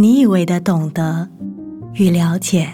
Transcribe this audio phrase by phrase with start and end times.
[0.00, 1.28] 你以为的懂得
[1.92, 2.66] 与了解。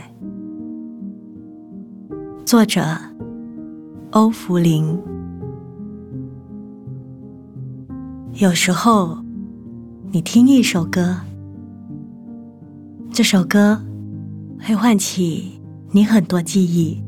[2.44, 2.84] 作者：
[4.12, 4.96] 欧福林。
[8.34, 9.18] 有时候，
[10.12, 11.16] 你听一首歌，
[13.10, 13.82] 这首歌
[14.60, 17.02] 会唤起你很多记忆，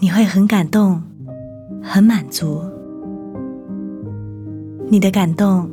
[0.00, 1.02] 你会很感动，
[1.82, 2.60] 很满足。
[4.90, 5.66] 你的感动，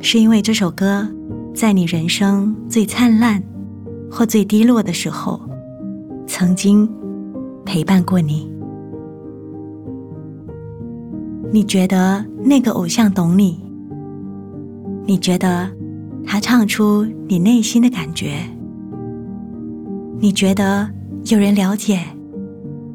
[0.00, 1.06] 是因为这首歌
[1.54, 3.42] 在你人生最灿烂
[4.10, 5.40] 或最低落的时候，
[6.26, 6.88] 曾经
[7.64, 8.50] 陪伴过你。
[11.52, 13.60] 你觉得那个偶像懂你，
[15.04, 15.70] 你觉得
[16.24, 18.38] 他唱出你内心的感觉，
[20.18, 20.88] 你觉得
[21.26, 22.00] 有人了解，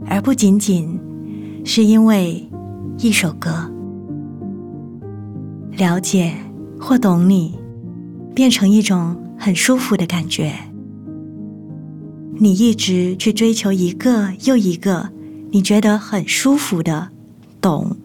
[0.08, 1.00] 而不仅仅
[1.64, 2.50] 是因为
[2.98, 3.72] 一首歌。
[5.78, 6.34] 了解
[6.80, 7.56] 或懂你，
[8.38, 10.54] 变成一种很舒服的感觉。
[12.36, 15.10] 你一直去追求一个又一个
[15.50, 17.10] 你觉得很舒服的
[17.60, 17.98] 懂。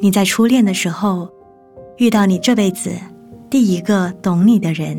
[0.00, 1.28] 你在初恋的时候
[1.98, 2.90] 遇到你这辈子
[3.50, 4.98] 第一个懂你的人，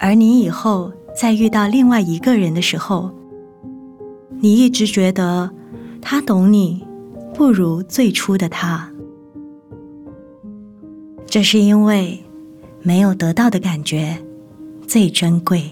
[0.00, 3.08] 而你以后再遇到另外一个人的时候，
[4.40, 5.48] 你一直觉得
[6.02, 6.84] 他懂你
[7.32, 8.90] 不如最初的他。
[11.36, 12.18] 这是因为
[12.80, 14.16] 没有得到的感觉
[14.88, 15.64] 最珍贵，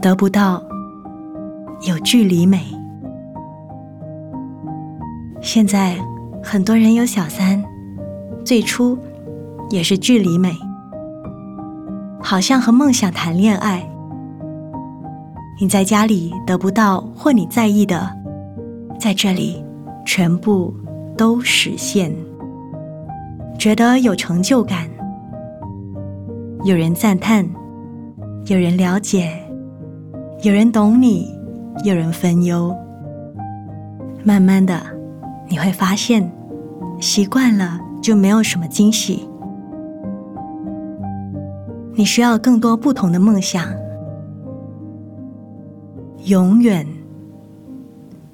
[0.00, 0.62] 得不到
[1.86, 2.64] 有距离美。
[5.42, 5.98] 现在
[6.42, 7.62] 很多人有小三，
[8.42, 8.98] 最初
[9.68, 10.56] 也是距离美，
[12.22, 13.86] 好像和梦想谈恋爱。
[15.60, 18.16] 你在家里得不到或你在意的，
[18.98, 19.62] 在这里
[20.06, 20.74] 全部
[21.18, 22.10] 都实现。
[23.62, 24.90] 觉得有成就感，
[26.64, 27.48] 有人赞叹，
[28.46, 29.40] 有人了解，
[30.42, 31.28] 有人懂你，
[31.84, 32.74] 有人分忧。
[34.24, 34.82] 慢慢的，
[35.48, 36.28] 你会发现，
[36.98, 39.28] 习惯了就没有什么惊喜。
[41.94, 43.72] 你需要更多不同的梦想，
[46.24, 46.84] 永远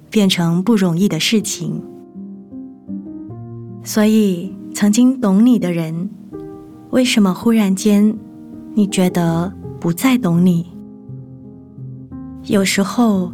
[0.08, 1.82] 变成不容易的事情，
[3.84, 4.56] 所以。
[4.80, 6.08] 曾经懂你的人，
[6.90, 8.16] 为什么忽然间
[8.74, 10.66] 你觉得不再懂你？
[12.44, 13.32] 有时候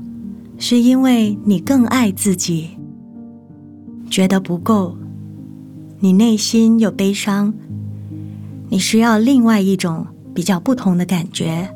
[0.57, 2.71] 是因为你更爱自己，
[4.09, 4.97] 觉得不够，
[5.99, 7.53] 你内心有悲伤，
[8.71, 11.69] 你需要另外一种比较不同的感觉，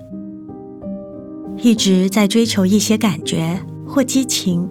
[1.58, 4.66] 一直在追求一些感觉或激情，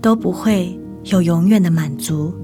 [0.00, 2.34] 都不会有永远的满足。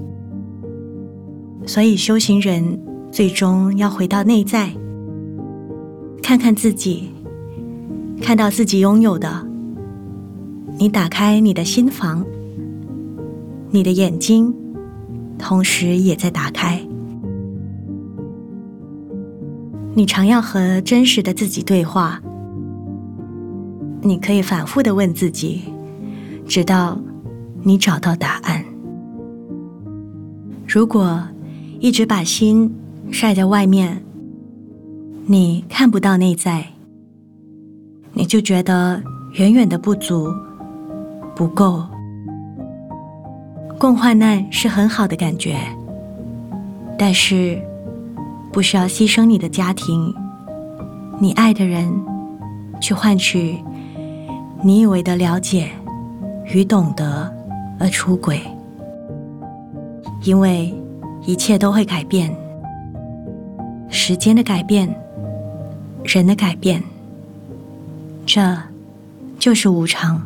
[1.65, 2.79] 所以，修行人
[3.11, 4.71] 最终要回到内在，
[6.23, 7.09] 看看自己，
[8.21, 9.47] 看到自己拥有的。
[10.77, 12.25] 你打开你的心房，
[13.69, 14.53] 你的眼睛，
[15.37, 16.81] 同时也在打开。
[19.93, 22.21] 你常要和真实的自己对话，
[24.01, 25.63] 你可以反复的问自己，
[26.47, 26.97] 直到
[27.63, 28.63] 你找到答案。
[30.65, 31.21] 如果
[31.79, 32.69] 一直把心
[33.09, 34.03] 晒在外面，
[35.25, 36.65] 你看不到内在，
[38.11, 39.01] 你就觉得
[39.35, 40.29] 远远的不足、
[41.33, 41.81] 不够。
[43.77, 45.55] 共患难是很好的感觉，
[46.97, 47.57] 但是
[48.51, 50.13] 不需要牺牲你的家庭、
[51.17, 51.89] 你爱的人，
[52.81, 53.57] 去换取
[54.61, 55.69] 你以为的了解
[56.53, 57.33] 与懂得
[57.79, 58.41] 而出轨，
[60.25, 60.75] 因为。
[61.25, 62.35] 一切都会改变，
[63.89, 64.93] 时间的改变，
[66.03, 66.81] 人的改变，
[68.25, 68.57] 这
[69.37, 70.21] 就是无常。